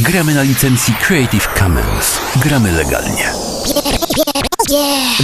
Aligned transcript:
Gramy 0.00 0.34
na 0.34 0.42
licencji 0.42 0.94
Creative 0.94 1.48
Commons. 1.58 2.20
Gramy 2.36 2.72
legalnie. 2.72 3.32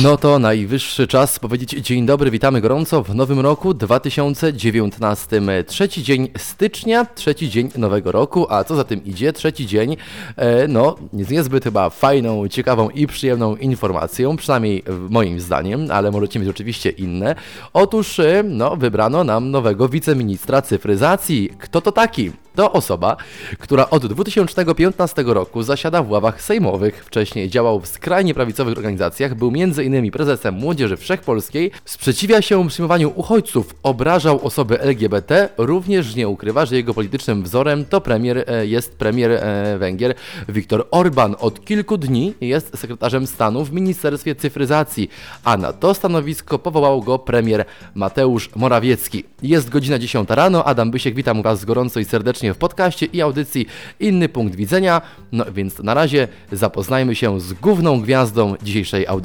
No 0.02 0.16
to 0.16 0.38
najwyższy 0.38 1.06
czas 1.06 1.38
powiedzieć 1.38 1.70
dzień 1.70 2.06
dobry, 2.06 2.30
witamy 2.30 2.60
gorąco 2.60 3.02
w 3.02 3.14
nowym 3.14 3.40
roku 3.40 3.74
2019. 3.74 5.42
Trzeci 5.66 6.02
dzień 6.02 6.28
stycznia, 6.38 7.06
trzeci 7.14 7.50
dzień 7.50 7.68
nowego 7.76 8.12
roku, 8.12 8.46
a 8.48 8.64
co 8.64 8.76
za 8.76 8.84
tym 8.84 9.04
idzie, 9.04 9.32
trzeci 9.32 9.66
dzień, 9.66 9.96
e, 10.36 10.68
no 10.68 10.96
niezbyt 11.12 11.64
chyba 11.64 11.90
fajną, 11.90 12.48
ciekawą 12.48 12.88
i 12.88 13.06
przyjemną 13.06 13.56
informacją, 13.56 14.36
przynajmniej 14.36 14.82
moim 15.10 15.40
zdaniem, 15.40 15.86
ale 15.90 16.10
możecie 16.10 16.40
mieć 16.40 16.48
oczywiście 16.48 16.90
inne. 16.90 17.34
Otóż, 17.72 18.20
e, 18.20 18.42
no 18.42 18.76
wybrano 18.76 19.24
nam 19.24 19.50
nowego 19.50 19.88
wiceministra 19.88 20.62
cyfryzacji. 20.62 21.50
Kto 21.58 21.80
to 21.80 21.92
taki? 21.92 22.32
To 22.54 22.72
osoba, 22.72 23.16
która 23.58 23.90
od 23.90 24.06
2015 24.06 25.22
roku 25.34 25.62
zasiada 25.62 26.02
w 26.02 26.10
ławach 26.10 26.42
sejmowych. 26.42 27.04
Wcześniej 27.04 27.48
działał 27.48 27.80
w 27.80 27.86
skrajnie 27.86 28.34
prawicowych 28.34 28.76
organizacjach, 28.76 29.33
był 29.34 29.52
m.in. 29.56 30.10
prezesem 30.10 30.54
Młodzieży 30.54 30.96
Wszechpolskiej, 30.96 31.70
sprzeciwia 31.84 32.42
się 32.42 32.68
przyjmowaniu 32.68 33.12
uchodźców, 33.14 33.74
obrażał 33.82 34.46
osoby 34.46 34.80
LGBT, 34.80 35.48
również 35.58 36.14
nie 36.14 36.28
ukrywa, 36.28 36.66
że 36.66 36.76
jego 36.76 36.94
politycznym 36.94 37.42
wzorem 37.42 37.84
to 37.84 38.00
premier, 38.00 38.44
e, 38.46 38.66
jest 38.66 38.96
premier 38.96 39.30
e, 39.30 39.78
Węgier 39.78 40.14
Viktor 40.48 40.86
Orban. 40.90 41.36
Od 41.38 41.64
kilku 41.64 41.96
dni 41.96 42.34
jest 42.40 42.78
sekretarzem 42.78 43.26
stanu 43.26 43.64
w 43.64 43.72
Ministerstwie 43.72 44.34
Cyfryzacji, 44.34 45.08
a 45.44 45.56
na 45.56 45.72
to 45.72 45.94
stanowisko 45.94 46.58
powołał 46.58 47.02
go 47.02 47.18
premier 47.18 47.64
Mateusz 47.94 48.50
Morawiecki. 48.56 49.24
Jest 49.42 49.68
godzina 49.68 49.98
10 49.98 50.30
rano, 50.30 50.64
Adam 50.64 50.90
Bysiek, 50.90 51.14
witam 51.14 51.42
Was 51.42 51.64
gorąco 51.64 52.00
i 52.00 52.04
serdecznie 52.04 52.54
w 52.54 52.58
podcaście 52.58 53.06
i 53.06 53.22
audycji 53.22 53.66
Inny 54.00 54.28
Punkt 54.28 54.54
Widzenia. 54.56 55.02
No 55.32 55.44
więc 55.52 55.78
na 55.78 55.94
razie 55.94 56.28
zapoznajmy 56.52 57.14
się 57.14 57.40
z 57.40 57.52
główną 57.52 58.00
gwiazdą 58.00 58.54
dzisiejszej 58.62 59.06
audycji. 59.06 59.23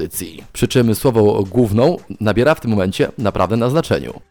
Przy 0.54 0.68
czym 0.68 0.96
słowo 0.96 1.44
główną 1.44 1.98
nabiera 2.20 2.56
w 2.56 2.62
tym 2.62 2.72
momencie 2.72 3.12
naprawdę 3.18 3.58
na 3.58 3.70
znaczeniu 3.70 4.22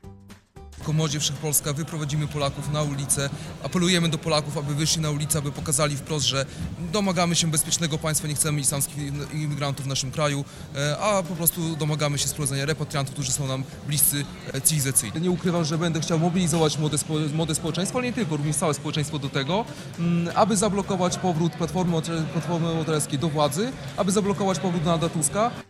jako 0.89 0.97
Młodzież 0.97 1.23
Wszechpolska 1.23 1.73
wyprowadzimy 1.73 2.27
Polaków 2.27 2.73
na 2.73 2.83
ulicę. 2.83 3.31
Apelujemy 3.63 4.09
do 4.09 4.19
Polaków, 4.19 4.59
aby 4.59 4.75
wyszli 4.75 5.03
na 5.03 5.11
ulicę, 5.11 5.39
aby 5.39 5.53
pokazali 5.53 5.97
wprost, 5.97 6.27
że 6.27 6.47
domagamy 6.93 7.35
się 7.35 7.51
bezpiecznego 7.51 7.99
państwa, 7.99 8.29
nie 8.29 8.35
chcemy 8.35 8.61
islamskich 8.61 8.97
imigrantów 9.33 9.85
w 9.85 9.89
naszym 9.89 10.11
kraju, 10.11 10.45
e, 10.77 10.99
a 10.99 11.23
po 11.23 11.35
prostu 11.37 11.77
domagamy 11.77 12.19
się 12.19 12.29
sprowadzenia 12.29 12.67
repatriantów, 12.67 13.15
którzy 13.15 13.33
są 13.33 13.47
nam 13.47 13.65
bliscy 13.87 14.25
e, 14.53 14.61
cywilizacyjnie. 14.61 15.21
Nie 15.21 15.31
ukrywam, 15.31 15.65
że 15.65 15.79
będę 15.79 16.01
chciał 16.01 16.19
mobilizować 16.19 16.79
młode, 16.79 16.99
spo, 16.99 17.15
młode 17.35 17.55
społeczeństwo, 17.55 17.99
ale 17.99 18.07
nie 18.07 18.13
tylko, 18.13 18.37
również 18.37 18.57
całe 18.57 18.75
społeczeństwo 18.75 19.19
do 19.19 19.29
tego, 19.29 19.65
mm, 19.99 20.37
aby 20.37 20.57
zablokować 20.57 21.19
powrót 21.19 21.53
Platformy, 21.53 22.03
Platformy 22.33 22.69
Obywatelskiej 22.69 23.19
do 23.19 23.29
władzy, 23.29 23.73
aby 23.97 24.13
zablokować 24.13 24.59
powrót 24.59 24.83
Donalda 24.83 25.09
Tuska. 25.09 25.68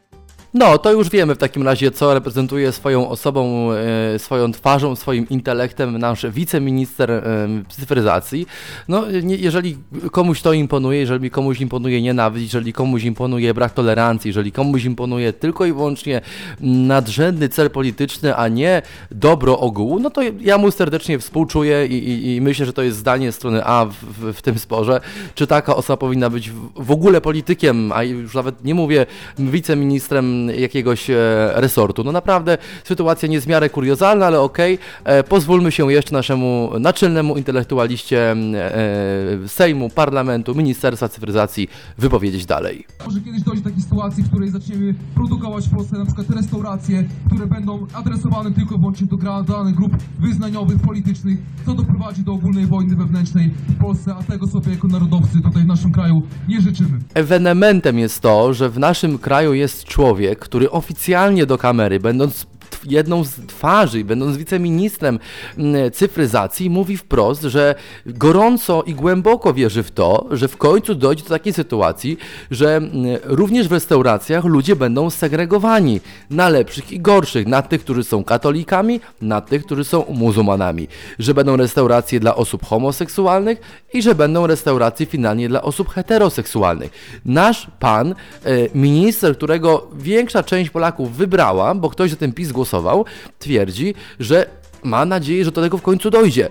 No, 0.54 0.78
to 0.78 0.92
już 0.92 1.10
wiemy 1.10 1.34
w 1.34 1.38
takim 1.38 1.62
razie, 1.62 1.90
co 1.90 2.14
reprezentuje 2.14 2.72
swoją 2.72 3.08
osobą, 3.08 3.72
e, 4.14 4.18
swoją 4.18 4.52
twarzą, 4.52 4.96
swoim 4.96 5.28
intelektem 5.28 5.98
nasz 5.98 6.26
wiceminister 6.26 7.10
e, 7.10 7.22
cyfryzacji. 7.68 8.46
No, 8.88 9.04
jeżeli 9.22 9.76
komuś 10.12 10.42
to 10.42 10.52
imponuje, 10.52 10.98
jeżeli 10.98 11.30
komuś 11.30 11.60
imponuje 11.60 12.02
nienawiść, 12.02 12.54
jeżeli 12.54 12.72
komuś 12.72 13.04
imponuje 13.04 13.54
brak 13.54 13.72
tolerancji, 13.72 14.28
jeżeli 14.28 14.52
komuś 14.52 14.84
imponuje 14.84 15.32
tylko 15.32 15.66
i 15.66 15.72
wyłącznie 15.72 16.20
nadrzędny 16.60 17.48
cel 17.48 17.70
polityczny, 17.70 18.36
a 18.36 18.48
nie 18.48 18.82
dobro 19.10 19.58
ogółu, 19.58 19.98
no 19.98 20.10
to 20.10 20.20
ja 20.40 20.58
mu 20.58 20.70
serdecznie 20.70 21.18
współczuję 21.18 21.86
i, 21.86 21.94
i, 21.94 22.36
i 22.36 22.40
myślę, 22.40 22.66
że 22.66 22.72
to 22.72 22.82
jest 22.82 22.98
zdanie 22.98 23.32
strony 23.32 23.64
A 23.64 23.84
w, 23.84 23.94
w, 23.94 24.32
w, 24.34 24.42
tym 24.42 24.58
sporze. 24.58 25.00
Czy 25.34 25.46
taka 25.46 25.76
osoba 25.76 25.96
powinna 25.96 26.30
być 26.30 26.50
w 26.76 26.90
ogóle 26.90 27.20
politykiem, 27.20 27.92
a 27.92 28.02
już 28.02 28.34
nawet 28.34 28.64
nie 28.64 28.74
mówię 28.74 29.06
wiceministrem 29.38 30.38
jakiegoś 30.56 31.10
e, 31.10 31.16
resortu. 31.54 32.04
No 32.04 32.12
naprawdę 32.12 32.58
sytuacja 32.84 33.28
niezmiarę 33.28 33.70
kuriozalna, 33.70 34.26
ale 34.26 34.40
okej. 34.40 34.74
Okay. 34.74 35.14
E, 35.14 35.24
pozwólmy 35.24 35.72
się 35.72 35.92
jeszcze 35.92 36.12
naszemu 36.12 36.70
naczelnemu 36.80 37.36
intelektualiście 37.36 38.32
e, 38.32 39.48
Sejmu, 39.48 39.90
Parlamentu, 39.90 40.54
Ministerstwa 40.54 41.08
Cyfryzacji 41.08 41.68
wypowiedzieć 41.98 42.46
dalej. 42.46 42.86
Może 43.06 43.20
kiedyś 43.20 43.42
dojdzie 43.42 43.62
do 43.62 43.70
takiej 43.70 43.82
sytuacji, 43.82 44.22
w 44.22 44.28
której 44.28 44.50
zaczniemy 44.50 44.94
produkować 45.14 45.66
w 45.66 45.74
Polsce 45.74 45.98
na 45.98 46.04
przykład 46.04 46.30
restauracje, 46.30 47.04
które 47.26 47.46
będą 47.46 47.86
adresowane 47.94 48.50
tylko 48.52 48.74
i 48.74 48.78
wyłącznie 48.78 49.06
do 49.06 49.16
danych 49.42 49.74
grup 49.74 49.92
wyznaniowych, 50.18 50.78
politycznych, 50.80 51.38
co 51.66 51.74
doprowadzi 51.74 52.22
do 52.22 52.32
ogólnej 52.32 52.66
wojny 52.66 52.96
wewnętrznej 52.96 53.50
w 53.68 53.80
Polsce, 53.80 54.14
a 54.14 54.22
tego 54.22 54.46
sobie 54.46 54.72
jako 54.72 54.88
narodowcy 54.88 55.42
tutaj 55.42 55.62
w 55.62 55.66
naszym 55.66 55.92
kraju 55.92 56.22
nie 56.48 56.60
życzymy. 56.60 56.98
Ewenementem 57.14 57.98
jest 57.98 58.20
to, 58.20 58.54
że 58.54 58.70
w 58.70 58.78
naszym 58.78 59.18
kraju 59.18 59.54
jest 59.54 59.84
człowiek, 59.84 60.27
człowiek, 60.28 60.38
który 60.38 60.70
oficjalnie 60.70 61.46
do 61.46 61.58
kamery, 61.58 62.00
będąc 62.00 62.46
jedną 62.88 63.24
z 63.24 63.30
twarzy, 63.46 64.04
będąc 64.04 64.36
wiceministrem 64.36 65.18
mm, 65.58 65.90
cyfryzacji, 65.90 66.70
mówi 66.70 66.96
wprost, 66.96 67.42
że 67.42 67.74
gorąco 68.06 68.82
i 68.82 68.94
głęboko 68.94 69.54
wierzy 69.54 69.82
w 69.82 69.90
to, 69.90 70.26
że 70.30 70.48
w 70.48 70.56
końcu 70.56 70.94
dojdzie 70.94 71.22
do 71.22 71.28
takiej 71.28 71.52
sytuacji, 71.52 72.18
że 72.50 72.76
mm, 72.76 72.92
również 73.24 73.68
w 73.68 73.72
restauracjach 73.72 74.44
ludzie 74.44 74.76
będą 74.76 75.10
segregowani 75.10 76.00
na 76.30 76.48
lepszych 76.48 76.92
i 76.92 77.00
gorszych, 77.00 77.46
na 77.46 77.62
tych, 77.62 77.80
którzy 77.80 78.04
są 78.04 78.24
katolikami, 78.24 79.00
na 79.20 79.40
tych, 79.40 79.64
którzy 79.64 79.84
są 79.84 80.04
muzułmanami, 80.08 80.88
że 81.18 81.34
będą 81.34 81.56
restauracje 81.56 82.20
dla 82.20 82.36
osób 82.36 82.66
homoseksualnych 82.66 83.60
i 83.92 84.02
że 84.02 84.14
będą 84.14 84.46
restauracje 84.46 85.06
finalnie 85.06 85.48
dla 85.48 85.62
osób 85.62 85.88
heteroseksualnych. 85.88 86.90
Nasz 87.24 87.66
pan, 87.80 88.10
e, 88.10 88.14
minister, 88.74 89.36
którego 89.36 89.88
większa 89.94 90.42
część 90.42 90.70
Polaków 90.70 91.16
wybrała, 91.16 91.74
bo 91.74 91.90
ktoś 91.90 92.10
za 92.10 92.16
ten 92.16 92.32
PiS 92.32 92.52
głosował, 92.52 92.77
głosował, 92.78 93.04
twierdzi, 93.38 93.94
że 94.20 94.46
ma 94.82 95.04
nadzieję, 95.04 95.44
że 95.44 95.52
do 95.52 95.62
tego 95.62 95.78
w 95.78 95.82
końcu 95.82 96.10
dojdzie. 96.10 96.48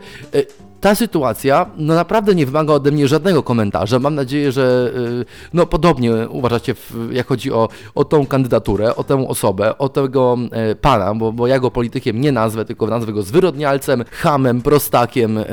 Ta 0.87 0.95
sytuacja 0.95 1.65
no 1.77 1.95
naprawdę 1.95 2.35
nie 2.35 2.45
wymaga 2.45 2.73
ode 2.73 2.91
mnie 2.91 3.07
żadnego 3.07 3.43
komentarza. 3.43 3.99
Mam 3.99 4.15
nadzieję, 4.15 4.51
że 4.51 4.91
y, 5.21 5.25
no 5.53 5.65
podobnie 5.65 6.13
uważacie, 6.29 6.75
jak 7.11 7.27
chodzi 7.27 7.51
o, 7.51 7.69
o 7.95 8.05
tą 8.05 8.25
kandydaturę, 8.25 8.95
o 8.95 9.03
tę 9.03 9.27
osobę, 9.27 9.77
o 9.77 9.89
tego 9.89 10.37
e, 10.51 10.75
pana, 10.75 11.15
bo, 11.15 11.31
bo 11.31 11.47
ja 11.47 11.59
go 11.59 11.71
politykiem 11.71 12.21
nie 12.21 12.31
nazwę, 12.31 12.65
tylko 12.65 12.87
nazwę 12.87 13.13
go 13.13 13.23
zwyrodnialcem, 13.23 14.03
hamem, 14.11 14.61
prostakiem, 14.61 15.37
e, 15.37 15.45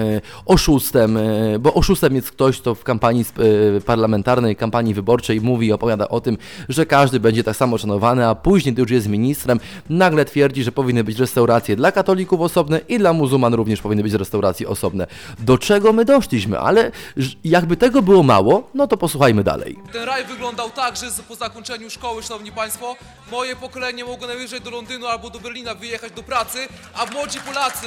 oszustem, 0.46 1.16
e, 1.16 1.58
bo 1.58 1.74
oszustem 1.74 2.14
jest 2.14 2.30
ktoś, 2.30 2.60
kto 2.60 2.74
w 2.74 2.84
kampanii 2.84 3.24
parlamentarnej, 3.86 4.56
kampanii 4.56 4.94
wyborczej 4.94 5.40
mówi 5.40 5.66
i 5.66 5.72
opowiada 5.72 6.08
o 6.08 6.20
tym, 6.20 6.38
że 6.68 6.86
każdy 6.86 7.20
będzie 7.20 7.44
tak 7.44 7.56
samo 7.56 7.78
szanowany, 7.78 8.26
a 8.26 8.34
później, 8.34 8.72
gdy 8.72 8.82
już 8.82 8.90
jest 8.90 9.08
ministrem, 9.08 9.60
nagle 9.90 10.24
twierdzi, 10.24 10.64
że 10.64 10.72
powinny 10.72 11.04
być 11.04 11.18
restauracje 11.18 11.76
dla 11.76 11.92
katolików 11.92 12.40
osobne 12.40 12.80
i 12.88 12.98
dla 12.98 13.12
muzułman 13.12 13.54
również 13.54 13.80
powinny 13.80 14.02
być 14.02 14.12
restauracje 14.12 14.68
osobne 14.68 15.06
do 15.38 15.58
czego 15.58 15.92
my 15.92 16.04
doszliśmy, 16.04 16.58
ale 16.58 16.90
jakby 17.44 17.76
tego 17.76 18.02
było 18.02 18.22
mało, 18.22 18.70
no 18.74 18.86
to 18.86 18.96
posłuchajmy 18.96 19.44
dalej. 19.44 19.78
Ten 19.92 20.02
raj 20.02 20.24
wyglądał 20.24 20.70
tak, 20.70 20.96
że 20.96 21.06
po 21.28 21.34
zakończeniu 21.34 21.90
szkoły, 21.90 22.22
szanowni 22.22 22.52
państwo, 22.52 22.96
moje 23.30 23.56
pokolenie 23.56 24.04
mogło 24.04 24.26
najwyżej 24.26 24.60
do 24.60 24.70
Londynu 24.70 25.06
albo 25.06 25.30
do 25.30 25.40
Berlina 25.40 25.74
wyjechać 25.74 26.12
do 26.12 26.22
pracy, 26.22 26.58
a 26.94 27.06
młodzi 27.06 27.40
Polacy 27.40 27.86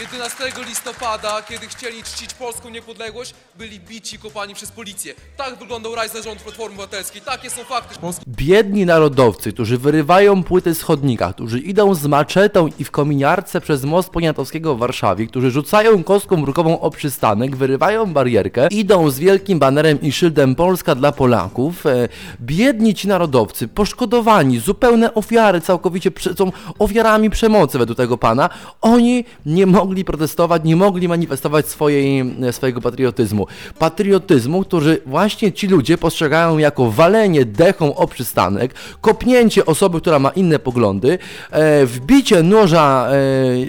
11 0.00 0.44
listopada, 0.68 1.42
kiedy 1.42 1.66
chcieli 1.66 2.02
czcić 2.02 2.34
polską 2.34 2.68
niepodległość, 2.68 3.34
byli 3.58 3.80
bici, 3.80 4.18
kopani 4.18 4.54
przez 4.54 4.70
policję. 4.70 5.14
Tak 5.36 5.58
wyglądał 5.58 5.94
raj 5.94 6.08
zarządu 6.08 6.44
Platformy 6.44 6.74
Obywatelskiej. 6.74 7.22
Takie 7.22 7.50
są 7.50 7.64
fakty. 7.64 7.94
Biedni 8.28 8.86
narodowcy, 8.86 9.52
którzy 9.52 9.78
wyrywają 9.78 10.42
płyty 10.42 10.74
z 10.74 10.82
chodnika, 10.82 11.32
którzy 11.32 11.58
idą 11.58 11.94
z 11.94 12.06
maczetą 12.06 12.68
i 12.78 12.84
w 12.84 12.90
kominiarce 12.90 13.60
przez 13.60 13.84
most 13.84 14.10
Poniatowskiego 14.10 14.74
w 14.74 14.78
Warszawie, 14.78 15.26
którzy 15.26 15.50
rzucają 15.50 16.04
kostką 16.04 16.36
mrukową 16.36 16.80
o 16.80 16.90
przystanek, 16.90 17.56
wyrywają 17.56 18.06
barierkę, 18.12 18.68
idą 18.70 19.10
z 19.10 19.18
wielkim 19.18 19.58
banerem 19.58 20.00
i 20.00 20.12
szyldem 20.12 20.54
Polska 20.54 20.94
dla 20.94 21.12
Polaków. 21.12 21.86
E, 21.86 22.08
biedni 22.40 22.94
ci 22.94 23.08
narodowcy, 23.08 23.68
poszkodowani, 23.68 24.58
zupełne 24.58 25.14
ofiary, 25.14 25.60
całkowicie 25.60 26.10
są 26.38 26.52
ofiarami 26.78 27.30
przemocy 27.30 27.78
według 27.78 27.96
tego 27.96 28.18
pana. 28.18 28.50
Oni 28.80 29.24
nie 29.46 29.66
mogli 29.88 30.04
protestować, 30.04 30.64
nie 30.64 30.76
mogli 30.76 31.08
manifestować 31.08 31.68
swojej, 31.68 32.20
e, 32.20 32.52
swojego 32.52 32.80
patriotyzmu. 32.80 33.46
Patriotyzmu, 33.78 34.64
który 34.64 35.00
właśnie 35.06 35.52
ci 35.52 35.66
ludzie 35.66 35.98
postrzegają 35.98 36.58
jako 36.58 36.90
walenie 36.90 37.44
dechą 37.44 37.94
o 37.94 38.06
przystanek, 38.06 38.74
kopnięcie 39.00 39.66
osoby, 39.66 40.00
która 40.00 40.18
ma 40.18 40.30
inne 40.30 40.58
poglądy, 40.58 41.18
e, 41.50 41.86
wbicie 41.86 42.42
noża 42.42 43.08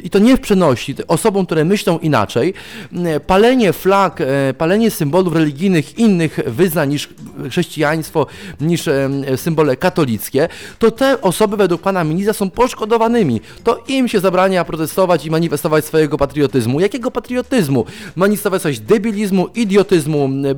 i 0.04 0.10
to 0.10 0.20
nie 0.20 0.38
w 0.38 0.40
przenosi, 0.40 0.96
osobom, 1.08 1.46
które 1.46 1.66
myślą 1.66 2.00
inaczej, 2.00 2.54
e, 3.06 3.20
palenie 3.20 3.74
flag, 3.74 4.22
e, 4.22 4.54
palenie 4.54 4.92
symbolów 4.92 5.36
religijnych 5.36 6.00
innych 6.00 6.40
wyznań 6.48 6.90
niż 6.90 7.10
chrześcijaństwo, 7.50 8.28
niż 8.62 8.88
e, 8.88 9.10
symbole 9.38 9.76
katolickie, 9.76 10.48
to 10.80 10.92
te 10.92 11.22
osoby 11.22 11.58
według 11.58 11.82
pana 11.82 12.04
ministra 12.04 12.34
są 12.34 12.50
poszkodowanymi. 12.50 13.42
To 13.64 13.84
im 13.88 14.08
się 14.08 14.20
zabrania 14.20 14.66
protestować 14.66 15.26
i 15.26 15.32
manifestować 15.32 15.86
swojego 16.00 16.18
patriotyzmu. 16.18 16.80
Jakiego 16.80 17.12
patriotyzmu? 17.12 17.86
Manifestować 18.16 18.80
debilizmu, 18.80 19.48
idiotyzmu, 19.56 20.30
e, 20.46 20.56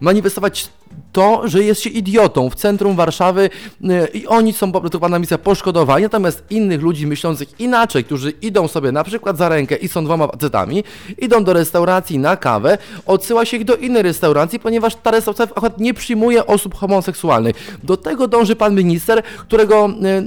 manifestować 0.00 0.68
to, 1.12 1.48
że 1.48 1.64
jest 1.64 1.80
się 1.80 1.90
idiotą 1.90 2.50
w 2.50 2.54
centrum 2.54 2.96
Warszawy 2.96 3.50
e, 3.84 4.08
i 4.08 4.26
oni 4.26 4.52
są 4.52 4.72
po 4.72 4.80
prostu 4.80 5.00
pana 5.00 5.18
misja 5.18 5.38
poszkodowani, 5.38 6.02
natomiast 6.02 6.44
innych 6.50 6.82
ludzi 6.82 7.06
myślących 7.06 7.60
inaczej, 7.60 8.04
którzy 8.04 8.30
idą 8.30 8.68
sobie 8.68 8.92
na 8.92 9.04
przykład 9.04 9.36
za 9.36 9.48
rękę 9.48 9.76
i 9.76 9.88
są 9.88 10.04
dwoma 10.04 10.26
facetami, 10.26 10.84
idą 11.18 11.44
do 11.44 11.52
restauracji 11.52 12.18
na 12.18 12.36
kawę, 12.36 12.78
odsyła 13.06 13.44
się 13.44 13.56
ich 13.56 13.64
do 13.64 13.76
innej 13.76 14.02
restauracji, 14.02 14.60
ponieważ 14.60 14.94
ta 14.94 15.10
restauracja 15.10 15.44
akurat 15.56 15.80
nie 15.80 15.94
przyjmuje 15.94 16.46
osób 16.46 16.74
homoseksualnych. 16.74 17.78
Do 17.82 17.96
tego 17.96 18.28
dąży 18.28 18.56
pan 18.56 18.74
minister, 18.74 19.22
którego 19.22 19.86
e, 19.86 20.22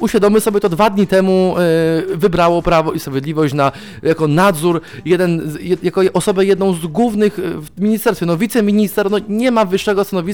uświadomy 0.00 0.40
sobie 0.40 0.60
to 0.60 0.68
dwa 0.68 0.90
dni 0.90 1.06
temu 1.06 1.54
e, 1.58 2.16
wybrało 2.16 2.62
Prawo 2.62 2.92
i 2.92 3.00
Sprawiedliwość 3.00 3.54
na, 3.54 3.72
jako 4.02 4.28
nadzór, 4.28 4.80
jeden, 5.04 5.58
jako 5.82 6.00
osobę 6.12 6.44
jedną 6.44 6.72
z 6.72 6.86
głównych 6.86 7.38
w 7.76 7.80
ministerstwie. 7.80 8.26
No 8.26 8.36
wiceminister 8.36 9.10
no, 9.10 9.18
nie 9.28 9.50
ma 9.50 9.64
wyższego 9.64 10.04
stanowiska 10.04 10.25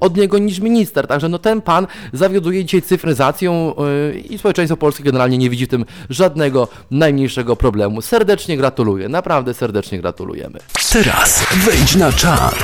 od 0.00 0.16
niego 0.16 0.38
niż 0.38 0.58
minister, 0.58 1.06
także 1.06 1.28
no 1.28 1.38
ten 1.38 1.62
pan 1.62 1.86
zawioduje 2.12 2.64
dzisiaj 2.64 2.82
cyfryzacją 2.82 3.74
e, 3.76 4.18
i 4.18 4.38
społeczeństwo 4.38 4.76
polskie 4.76 5.04
generalnie 5.04 5.38
nie 5.38 5.50
widzi 5.50 5.66
w 5.66 5.68
tym 5.68 5.84
żadnego 6.10 6.68
najmniejszego 6.90 7.56
problemu. 7.56 8.02
Serdecznie 8.02 8.56
gratuluję, 8.56 9.08
naprawdę 9.08 9.54
serdecznie 9.54 10.00
gratulujemy. 10.00 10.58
Teraz 10.92 11.46
wejdź 11.66 11.96
na 11.96 12.12
czat. 12.12 12.54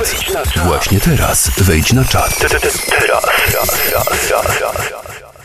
Właśnie 0.65 0.99
teraz 0.99 1.51
wejdź 1.57 1.93
na 1.93 2.05
czat. 2.05 2.39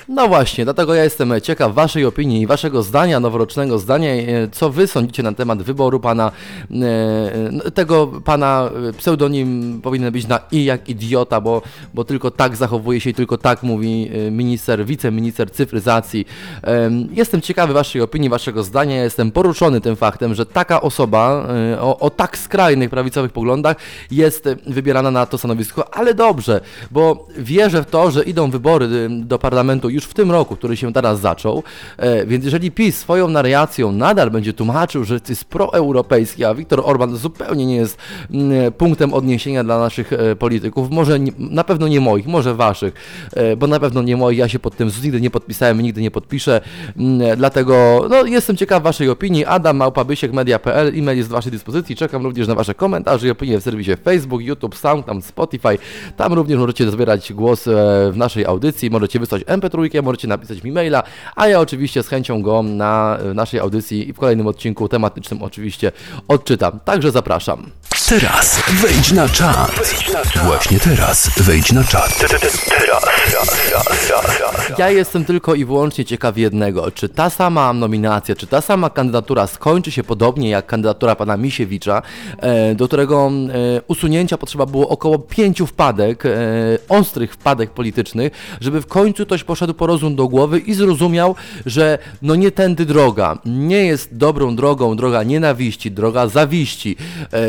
No 0.09 0.29
właśnie, 0.29 0.65
dlatego 0.65 0.95
ja 0.95 1.05
jestem 1.05 1.33
ciekaw 1.43 1.75
Waszej 1.75 2.05
opinii 2.05 2.43
i 2.43 2.47
Waszego 2.47 2.83
zdania, 2.83 3.21
noworocznego 3.21 3.79
zdania, 3.79 4.11
e, 4.11 4.49
co 4.53 4.71
Wy 4.71 4.87
sądzicie 4.87 5.23
na 5.23 5.33
temat 5.33 5.63
wyboru 5.63 6.01
Pana, 6.01 6.33
e, 6.71 7.71
tego 7.71 8.07
Pana 8.25 8.71
e, 8.89 8.93
pseudonim 8.93 9.81
powinien 9.83 10.13
być 10.13 10.27
na 10.27 10.41
i 10.53 10.65
jak 10.65 10.89
idiota, 10.89 11.41
bo, 11.41 11.63
bo 11.95 12.05
tylko 12.05 12.31
tak 12.31 12.57
zachowuje 12.57 13.01
się 13.01 13.11
i 13.11 13.15
tylko 13.15 13.39
tak 13.39 13.63
mówi 13.63 14.11
e, 14.27 14.31
minister, 14.31 14.87
wiceminister 14.87 15.51
cyfryzacji. 15.53 16.27
Em, 16.63 17.09
Jestem 17.13 17.41
ciekawy 17.41 17.73
Waszej 17.73 18.03
opinii, 18.03 18.29
Waszego 18.29 18.63
zdania, 18.63 19.03
jestem 19.03 19.31
poruszony 19.31 19.81
tym 19.81 19.97
faktem, 19.97 20.35
że 20.35 20.47
taka 20.47 20.81
osoba 20.81 21.47
e, 21.75 21.81
o, 21.81 21.99
o 21.99 22.11
tak 22.11 22.39
skrajnych 22.39 22.91
prawicowych 22.91 23.33
poglądach 23.33 23.77
jest 24.11 24.47
e, 24.47 24.57
wybierana 24.67 25.11
na 25.11 25.27
to 25.27 25.39
stanowisko, 25.39 25.95
ale 25.95 26.15
dobrze, 26.15 26.61
bo 26.91 27.27
wierzę 27.39 27.83
w 27.83 27.87
to, 27.87 28.11
że 28.11 28.23
idą 28.23 28.51
wybory 28.51 29.09
do 29.11 29.39
parlamentu 29.39 29.91
już 29.91 30.02
w 30.05 30.15
tym 30.15 30.31
roku, 30.31 30.57
który 30.57 30.77
się 30.77 30.93
teraz 30.93 31.21
zaczął, 31.21 31.63
e, 31.97 32.27
więc 32.27 32.45
jeżeli 32.45 32.71
PiS 32.71 32.99
swoją 32.99 33.29
narracją 33.29 33.93
nadal 33.93 34.31
będzie 34.31 34.53
tłumaczył, 34.53 35.05
że 35.05 35.21
jest 35.29 35.45
proeuropejski, 35.45 36.45
a 36.45 36.55
Viktor 36.55 36.83
Orban 36.85 37.17
zupełnie 37.17 37.67
nie 37.67 37.77
jest 37.77 37.99
mm, 38.31 38.73
punktem 38.73 39.15
odniesienia 39.15 39.65
dla 39.65 39.79
naszych 39.79 40.13
e, 40.13 40.37
polityków, 40.37 40.91
może 40.91 41.19
na 41.39 41.65
pewno 41.65 41.89
nie 41.89 42.01
moich, 42.01 42.27
może 42.27 42.55
waszych, 42.55 42.95
e, 43.33 43.57
bo 43.57 43.67
na 43.67 43.81
pewno 43.81 44.03
nie 44.03 44.17
moich, 44.17 44.39
ja 44.39 44.49
się 44.49 44.59
pod 44.59 44.77
tym 44.77 44.91
nigdy 45.03 45.21
nie 45.21 45.31
podpisałem 45.31 45.81
nigdy 45.81 46.03
nie 46.03 46.11
podpiszę, 46.11 46.61
mm, 46.97 47.37
dlatego 47.37 48.07
no, 48.11 48.25
jestem 48.25 48.57
ciekaw 48.57 48.83
waszej 48.83 49.09
opinii, 49.09 49.45
Adam 49.45 49.83
Media.pl, 50.33 50.89
e-mail 50.89 51.19
jest 51.19 51.29
do 51.29 51.37
waszej 51.37 51.53
dyspozycji, 51.53 51.97
czekam 51.97 52.23
również 52.23 52.49
na 52.49 52.55
wasze 52.55 52.75
komentarze 52.75 53.27
i 53.27 53.31
opinie 53.31 53.61
w 53.61 53.63
serwisie 53.63 53.97
Facebook, 54.05 54.43
YouTube, 54.43 54.77
SoundCloud, 54.77 55.25
Spotify, 55.25 55.79
tam 56.17 56.33
również 56.33 56.59
możecie 56.59 56.91
zabierać 56.91 57.33
głos 57.33 57.69
e, 57.69 57.73
w 58.13 58.17
naszej 58.17 58.45
audycji, 58.45 58.91
możecie 58.91 59.19
wysłać 59.19 59.43
MP3, 59.43 59.82
możecie 60.03 60.29
napisać 60.29 60.63
mi 60.63 60.73
maila, 60.73 61.03
a 61.37 61.49
ja 61.49 61.61
oczywiście 61.61 62.03
z 62.03 62.09
chęcią 62.09 62.43
go 62.43 62.63
na 62.63 63.19
e, 63.31 63.35
naszej 63.35 63.61
audycji 63.61 64.09
i 64.09 64.13
w 64.13 64.19
kolejnym 64.19 64.47
odcinku 64.47 64.89
tematycznym 64.89 65.43
oczywiście 65.43 65.93
odczytam. 66.29 66.81
Także 66.85 67.11
zapraszam. 67.11 67.71
Teraz 68.09 68.63
wejdź 68.83 69.13
na 69.13 69.29
czat. 69.29 69.71
Właśnie 70.45 70.81
teraz 70.81 71.31
wejdź 71.37 71.73
na 71.73 71.85
czat. 71.85 72.25
Ja 74.79 74.91
jestem 74.91 75.25
tylko 75.25 75.55
i 75.55 75.65
wyłącznie 75.65 76.05
ciekaw 76.05 76.39
jednego, 76.39 76.91
czy 76.91 77.09
ta 77.09 77.31
sama 77.31 77.73
nominacja, 77.73 78.37
czy 78.37 78.47
ta 78.47 78.61
sama 78.61 78.91
kandydatura 78.91 79.47
skończy 79.47 79.91
się 79.91 80.05
podobnie 80.05 80.51
jak 80.51 80.67
kandydatura 80.67 81.17
pana 81.17 81.37
Misiewicza, 81.37 82.03
e, 82.39 82.75
do 82.75 82.87
którego 82.87 83.31
e, 83.77 83.83
usunięcia 83.89 84.39
potrzeba 84.39 84.67
było 84.67 84.89
około 84.89 85.19
pięciu 85.19 85.67
wpadek, 85.67 86.27
e, 86.27 86.31
ostrych 86.89 87.33
wpadek 87.33 87.71
politycznych, 87.71 88.33
żeby 88.61 88.81
w 88.81 88.87
końcu 88.87 89.27
ktoś 89.27 89.45
poszedł 89.45 89.75
po 89.75 89.87
rozum 89.87 90.17
do 90.17 90.29
głowy 90.29 90.59
i 90.59 90.75
zrozumiał, 90.75 91.35
że 91.67 91.99
no 92.23 92.35
nie 92.35 92.51
tędy 92.51 92.87
droga, 92.87 93.39
nie 93.47 93.87
jest 93.87 94.17
dobrą 94.17 94.57
drogą 94.57 94.97
droga 94.97 95.23
nienawiści, 95.23 95.91
droga 95.91 96.27
zawiści, 96.29 96.97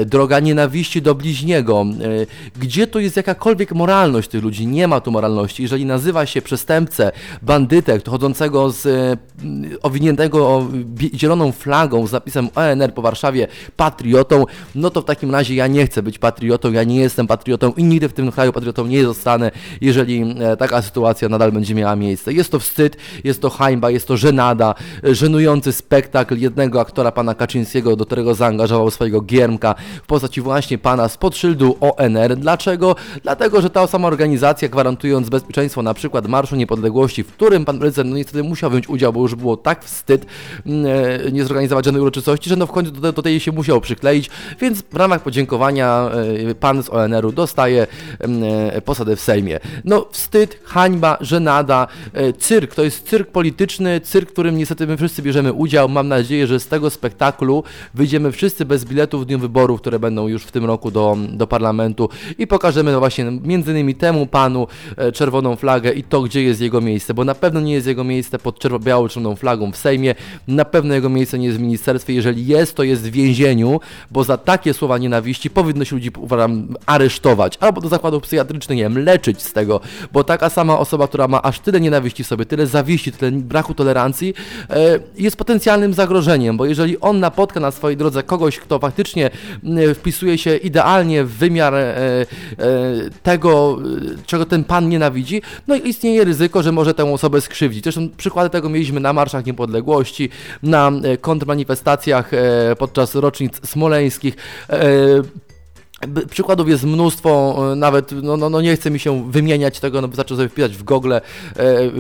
droga 0.05 0.39
nienawiści 0.53 1.01
do 1.01 1.15
bliźniego. 1.15 1.85
E, 2.01 2.59
Gdzie 2.59 2.87
tu 2.87 2.99
jest 2.99 3.17
jakakolwiek 3.17 3.71
moralność 3.71 4.29
tych 4.29 4.43
ludzi? 4.43 4.67
Nie 4.67 4.87
ma 4.87 5.01
tu 5.01 5.11
moralności. 5.11 5.63
Jeżeli 5.63 5.85
nazywa 5.85 6.25
się 6.25 6.41
przestępcę, 6.41 7.11
bandytę, 7.41 7.99
chodzącego 8.09 8.71
z 8.71 8.85
e, 8.85 9.17
owiniętego 9.81 10.67
zieloną 11.15 11.51
flagą 11.51 12.07
z 12.07 12.11
napisem 12.11 12.49
ONR 12.55 12.93
po 12.93 13.01
Warszawie 13.01 13.47
patriotą, 13.77 14.45
no 14.75 14.89
to 14.89 15.01
w 15.01 15.05
takim 15.05 15.31
razie 15.31 15.55
ja 15.55 15.67
nie 15.67 15.85
chcę 15.85 16.03
być 16.03 16.19
patriotą, 16.19 16.71
ja 16.71 16.83
nie 16.83 16.95
jestem 16.95 17.27
patriotą 17.27 17.71
i 17.77 17.83
nigdy 17.83 18.09
w 18.09 18.13
tym 18.13 18.31
kraju 18.31 18.53
patriotą 18.53 18.87
nie 18.87 19.03
zostanę, 19.03 19.51
jeżeli 19.81 20.35
e, 20.39 20.57
taka 20.57 20.81
sytuacja 20.81 21.29
nadal 21.29 21.51
będzie 21.51 21.75
miała 21.75 21.95
miejsce. 21.95 22.33
Jest 22.33 22.51
to 22.51 22.59
wstyd, 22.59 22.97
jest 23.23 23.41
to 23.41 23.49
hańba, 23.49 23.89
jest 23.89 24.07
to 24.07 24.17
żenada, 24.17 24.75
żenujący 25.03 25.71
spektakl 25.71 26.37
jednego 26.37 26.81
aktora, 26.81 27.11
pana 27.11 27.35
Kaczyńskiego, 27.35 27.95
do 27.95 28.05
którego 28.05 28.35
zaangażował 28.35 28.91
swojego 28.91 29.21
giermka 29.21 29.75
w 30.03 30.07
właśnie 30.41 30.77
pana 30.77 31.09
spod 31.09 31.37
szyldu 31.37 31.77
ONR. 31.81 32.37
Dlaczego? 32.37 32.95
Dlatego, 33.23 33.61
że 33.61 33.69
ta 33.69 33.87
sama 33.87 34.07
organizacja 34.07 34.69
gwarantując 34.69 35.29
bezpieczeństwo 35.29 35.81
na 35.81 35.93
przykład 35.93 36.27
Marszu 36.27 36.55
Niepodległości, 36.55 37.23
w 37.23 37.27
którym 37.27 37.65
pan 37.65 37.79
prezydent 37.79 38.09
no 38.09 38.17
niestety 38.17 38.43
musiał 38.43 38.69
wziąć 38.69 38.89
udział, 38.89 39.13
bo 39.13 39.21
już 39.21 39.35
było 39.35 39.57
tak 39.57 39.85
wstyd 39.85 40.25
mm, 40.65 40.85
e, 41.27 41.31
nie 41.31 41.43
zorganizować 41.43 41.85
żadnej 41.85 42.01
uroczystości, 42.01 42.49
że 42.49 42.55
no 42.55 42.67
w 42.67 42.71
końcu 42.71 42.91
do, 42.91 43.11
do 43.11 43.21
tej 43.21 43.39
się 43.39 43.51
musiał 43.51 43.81
przykleić, 43.81 44.29
więc 44.59 44.81
w 44.81 44.95
ramach 44.95 45.23
podziękowania 45.23 46.09
e, 46.49 46.55
pan 46.55 46.83
z 46.83 46.89
ONR-u 46.89 47.31
dostaje 47.31 47.87
mm, 48.19 48.43
e, 48.73 48.81
posadę 48.81 49.15
w 49.15 49.19
Sejmie. 49.19 49.59
No 49.85 50.05
wstyd, 50.11 50.59
hańba, 50.63 51.17
żenada, 51.21 51.87
e, 52.13 52.33
cyrk, 52.33 52.75
to 52.75 52.83
jest 52.83 53.09
cyrk 53.09 53.31
polityczny, 53.31 54.01
cyrk, 54.01 54.29
w 54.29 54.33
którym 54.33 54.57
niestety 54.57 54.87
my 54.87 54.97
wszyscy 54.97 55.21
bierzemy 55.21 55.53
udział. 55.53 55.89
Mam 55.89 56.07
nadzieję, 56.07 56.47
że 56.47 56.59
z 56.59 56.67
tego 56.67 56.89
spektaklu 56.89 57.63
wyjdziemy 57.93 58.31
wszyscy 58.31 58.65
bez 58.65 58.85
biletów 58.85 59.23
w 59.23 59.25
dniu 59.25 59.39
wyborów, 59.39 59.81
które 59.81 59.99
będą 59.99 60.22
już 60.27 60.43
w 60.43 60.51
tym 60.51 60.65
roku 60.65 60.91
do, 60.91 61.17
do 61.29 61.47
parlamentu 61.47 62.09
i 62.37 62.47
pokażemy 62.47 62.91
no 62.91 62.99
właśnie 62.99 63.25
między 63.43 63.71
innymi 63.71 63.95
temu 63.95 64.27
panu 64.27 64.67
e, 64.97 65.11
czerwoną 65.11 65.55
flagę 65.55 65.91
i 65.91 66.03
to, 66.03 66.21
gdzie 66.21 66.43
jest 66.43 66.61
jego 66.61 66.81
miejsce, 66.81 67.13
bo 67.13 67.23
na 67.23 67.35
pewno 67.35 67.59
nie 67.59 67.73
jest 67.73 67.87
jego 67.87 68.03
miejsce 68.03 68.39
pod 68.39 68.59
czerwo-biało-czerwoną 68.59 69.35
flagą 69.35 69.71
w 69.71 69.77
Sejmie, 69.77 70.15
na 70.47 70.65
pewno 70.65 70.93
jego 70.93 71.09
miejsce 71.09 71.39
nie 71.39 71.45
jest 71.45 71.57
w 71.57 71.61
ministerstwie, 71.61 72.13
jeżeli 72.13 72.47
jest, 72.47 72.75
to 72.75 72.83
jest 72.83 73.01
w 73.01 73.11
więzieniu, 73.11 73.79
bo 74.11 74.23
za 74.23 74.37
takie 74.37 74.73
słowa 74.73 74.97
nienawiści 74.97 75.49
powinno 75.49 75.85
się 75.85 75.95
ludzi, 75.95 76.11
uważam, 76.17 76.67
aresztować, 76.85 77.57
albo 77.59 77.81
do 77.81 77.89
zakładów 77.89 78.23
psychiatrycznych, 78.23 78.77
nie 78.77 78.83
wiem, 78.83 78.99
leczyć 78.99 79.41
z 79.41 79.53
tego, 79.53 79.79
bo 80.11 80.23
taka 80.23 80.49
sama 80.49 80.79
osoba, 80.79 81.07
która 81.07 81.27
ma 81.27 81.41
aż 81.41 81.59
tyle 81.59 81.81
nienawiści 81.81 82.23
w 82.23 82.27
sobie, 82.27 82.45
tyle 82.45 82.67
zawiści, 82.67 83.11
tyle 83.11 83.31
braku 83.31 83.73
tolerancji, 83.73 84.33
e, 84.69 84.99
jest 85.17 85.35
potencjalnym 85.37 85.93
zagrożeniem, 85.93 86.57
bo 86.57 86.65
jeżeli 86.65 86.99
on 86.99 87.19
napotka 87.19 87.59
na 87.59 87.71
swojej 87.71 87.97
drodze 87.97 88.23
kogoś, 88.23 88.59
kto 88.59 88.79
faktycznie 88.79 89.29
m, 89.63 89.95
wpisuje 90.13 90.37
się 90.37 90.55
idealnie 90.55 91.23
w 91.23 91.31
wymiar 91.31 91.75
e, 91.75 91.79
e, 91.79 92.25
tego, 93.23 93.77
e, 94.21 94.25
czego 94.25 94.45
ten 94.45 94.63
pan 94.63 94.89
nienawidzi, 94.89 95.41
no 95.67 95.75
i 95.75 95.89
istnieje 95.89 96.23
ryzyko, 96.23 96.63
że 96.63 96.71
może 96.71 96.93
tę 96.93 97.13
osobę 97.13 97.41
skrzywdzić. 97.41 97.83
Zresztą 97.83 98.09
przykłady 98.17 98.49
tego 98.49 98.69
mieliśmy 98.69 98.99
na 98.99 99.13
marszach 99.13 99.45
niepodległości, 99.45 100.29
na 100.63 100.91
kontrmanifestacjach 101.21 102.31
podczas 102.77 103.15
rocznic 103.15 103.69
smoleńskich. 103.69 104.35
Przykładów 106.29 106.69
jest 106.69 106.83
mnóstwo, 106.83 107.59
nawet 107.75 108.11
no, 108.11 108.37
no, 108.37 108.49
no 108.49 108.61
nie 108.61 108.75
chce 108.75 108.91
mi 108.91 108.99
się 108.99 109.31
wymieniać 109.31 109.79
tego, 109.79 110.01
no 110.01 110.07
wystarczy 110.07 110.35
sobie 110.35 110.49
wpisać 110.49 110.77
w 110.77 110.83
Google 110.83 111.13
e, 111.13 111.21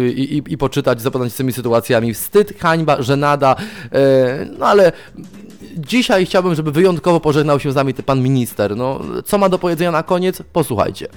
i, 0.07 0.37
i, 0.37 0.53
i 0.53 0.57
poczytać, 0.57 1.01
zapoznać 1.01 1.29
się 1.31 1.33
z 1.33 1.37
tymi 1.37 1.53
sytuacjami. 1.53 2.13
Wstyd, 2.13 2.59
hańba, 2.59 3.01
żenada, 3.01 3.55
e, 3.91 4.45
no 4.59 4.65
ale 4.65 4.91
dzisiaj 5.77 6.25
chciałbym, 6.25 6.55
żeby 6.55 6.71
wyjątkowo 6.71 7.19
pożegnał 7.19 7.59
się 7.59 7.71
z 7.71 7.75
nami 7.75 7.93
pan 7.93 8.21
minister. 8.21 8.75
No, 8.75 8.99
co 9.25 9.37
ma 9.37 9.49
do 9.49 9.59
powiedzenia 9.59 9.91
na 9.91 10.03
koniec? 10.03 10.43
Posłuchajcie. 10.53 11.07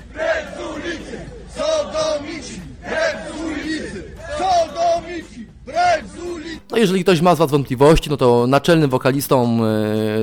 No 6.71 6.77
jeżeli 6.77 7.05
ktoś 7.05 7.21
ma 7.21 7.35
z 7.35 7.39
Was 7.39 7.51
wątpliwości, 7.51 8.11
no 8.11 8.17
to 8.17 8.47
naczelnym 8.47 8.91
wokalistą 8.91 9.59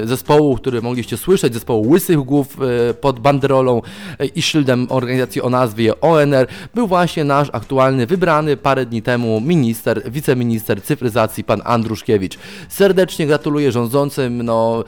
e, 0.04 0.08
zespołu, 0.08 0.56
który 0.56 0.82
mogliście 0.82 1.18
słyszeć, 1.18 1.54
zespołu 1.54 1.90
Łysych 1.90 2.18
Głów 2.18 2.58
e, 2.90 2.94
pod 2.94 3.20
banderolą 3.20 3.82
e, 4.20 4.26
i 4.26 4.42
szyldem 4.42 4.88
organizacji 4.90 5.42
o 5.42 5.50
nazwie 5.50 6.02
ONR, 6.02 6.48
był 6.76 6.88
właśnie 6.88 7.24
nasz 7.24 7.50
aktualny, 7.52 8.08
wybrany 8.08 8.58
parę 8.58 8.86
dni 8.86 9.02
temu 9.02 9.42
minister, 9.42 10.12
wiceminister 10.12 10.84
cyfryzacji, 10.84 11.44
pan 11.44 11.62
Andruszkiewicz. 11.66 12.38
Serdecznie 12.70 13.28
gratuluję 13.28 13.72
rządzącym, 13.72 14.44
no 14.44 14.84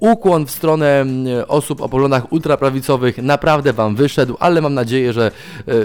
ukłon 0.00 0.46
w 0.46 0.50
stronę 0.50 1.04
osób 1.48 1.80
o 1.80 1.88
poglądach 1.88 2.32
ultraprawicowych 2.32 3.18
naprawdę 3.18 3.72
Wam 3.72 3.96
wyszedł, 3.96 4.36
ale 4.40 4.60
mam 4.60 4.74
nadzieję, 4.74 5.12
że 5.12 5.30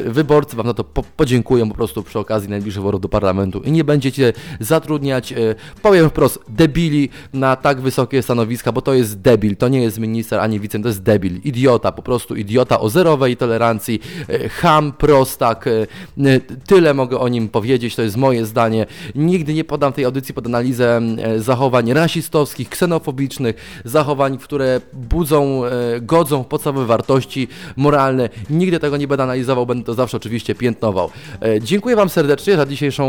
wyborcy 0.05 0.55
Wam 0.55 0.67
na 0.67 0.73
to 0.73 0.83
po 0.83 1.03
podziękują 1.03 1.69
po 1.69 1.75
prostu 1.75 2.03
przy 2.03 2.19
okazji 2.19 2.49
najbliższych 2.49 2.81
wyborów 2.81 3.01
do 3.01 3.09
parlamentu 3.09 3.59
i 3.59 3.71
nie 3.71 3.83
będziecie 3.83 4.33
zatrudniać, 4.59 5.31
e, 5.31 5.35
powiem 5.81 6.09
wprost, 6.09 6.39
debili 6.49 7.09
na 7.33 7.55
tak 7.55 7.81
wysokie 7.81 8.23
stanowiska, 8.23 8.71
bo 8.71 8.81
to 8.81 8.93
jest 8.93 9.21
debil, 9.21 9.55
to 9.55 9.67
nie 9.67 9.81
jest 9.83 9.99
minister 9.99 10.39
ani 10.39 10.59
wicem, 10.59 10.81
to 10.81 10.87
jest 10.87 11.03
debil, 11.03 11.39
idiota, 11.43 11.91
po 11.91 12.01
prostu 12.01 12.35
idiota 12.35 12.79
o 12.79 12.89
zerowej 12.89 13.37
tolerancji, 13.37 13.99
e, 14.29 14.49
ham, 14.49 14.91
prostak, 14.91 15.67
e, 15.67 15.87
tyle 16.67 16.93
mogę 16.93 17.19
o 17.19 17.27
nim 17.27 17.49
powiedzieć, 17.49 17.95
to 17.95 18.01
jest 18.01 18.17
moje 18.17 18.45
zdanie. 18.45 18.85
Nigdy 19.15 19.53
nie 19.53 19.63
podam 19.63 19.93
tej 19.93 20.05
audycji 20.05 20.33
pod 20.33 20.45
analizę 20.45 21.01
zachowań 21.37 21.93
rasistowskich, 21.93 22.69
ksenofobicznych, 22.69 23.81
zachowań, 23.85 24.37
które 24.37 24.81
budzą, 24.93 25.61
godzą 26.01 26.43
w 26.43 26.47
podstawowe 26.47 26.85
wartości 26.85 27.47
moralne. 27.75 28.29
Nigdy 28.49 28.79
tego 28.79 28.97
nie 28.97 29.07
będę 29.07 29.23
analizował, 29.23 29.65
będę 29.65 29.85
to 29.85 29.93
zawsze 29.93 30.17
oczywiście 30.17 30.55
piętnował. 30.55 31.09
Dziękuję 31.61 31.95
Wam 31.95 32.09
serdecznie 32.09 32.55
za 32.55 32.65
dzisiejszą, 32.65 33.07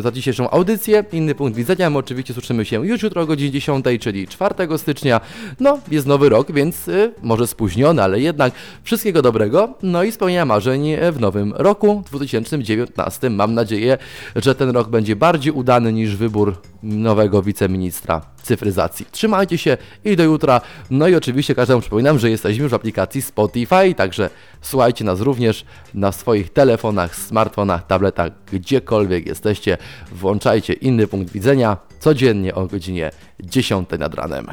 za 0.00 0.12
dzisiejszą 0.12 0.50
audycję 0.50 0.71
Inny 1.12 1.34
punkt 1.34 1.56
widzenia. 1.56 1.90
My 1.90 1.98
oczywiście 1.98 2.34
słyszymy 2.34 2.64
się 2.64 2.86
już 2.86 3.02
jutro 3.02 3.22
o 3.22 3.26
godzinie 3.26 3.50
10, 3.50 3.84
czyli 4.00 4.28
4 4.28 4.78
stycznia. 4.78 5.20
No, 5.60 5.78
jest 5.90 6.06
nowy 6.06 6.28
rok, 6.28 6.52
więc 6.52 6.88
y, 6.88 7.12
może 7.22 7.46
spóźniony, 7.46 8.02
ale 8.02 8.20
jednak 8.20 8.52
wszystkiego 8.82 9.22
dobrego. 9.22 9.74
No 9.82 10.02
i 10.02 10.12
spełnienia 10.12 10.44
marzeń 10.44 10.96
w 11.12 11.20
nowym 11.20 11.52
roku 11.56 12.02
2019. 12.10 13.30
Mam 13.30 13.54
nadzieję, 13.54 13.98
że 14.36 14.54
ten 14.54 14.70
rok 14.70 14.88
będzie 14.88 15.16
bardziej 15.16 15.52
udany 15.52 15.92
niż 15.92 16.16
wybór 16.16 16.56
nowego 16.82 17.42
wiceministra 17.42 18.20
cyfryzacji. 18.42 19.06
Trzymajcie 19.12 19.58
się 19.58 19.76
i 20.04 20.16
do 20.16 20.22
jutra. 20.22 20.60
No 20.90 21.08
i 21.08 21.14
oczywiście 21.14 21.54
każdemu 21.54 21.80
przypominam, 21.80 22.18
że 22.18 22.30
jesteśmy 22.30 22.62
już 22.62 22.72
w 22.72 22.74
aplikacji 22.74 23.22
Spotify, 23.22 23.94
także 23.96 24.30
słuchajcie 24.60 25.04
nas 25.04 25.20
również 25.20 25.64
na 25.94 26.12
swoich 26.12 26.52
telefonach, 26.52 27.16
smartfonach, 27.16 27.86
tabletach, 27.86 28.30
gdziekolwiek 28.52 29.26
jesteście. 29.26 29.78
Włączajcie 30.12 30.72
inny 30.72 31.06
punkt 31.06 31.32
widzenia 31.32 31.76
codziennie 32.00 32.54
o 32.54 32.66
godzinie 32.66 33.10
10 33.40 33.88
nad 33.98 34.14
ranem. 34.14 34.46